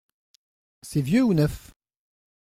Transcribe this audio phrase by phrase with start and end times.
[0.81, 1.75] C’est vieux ou neuf?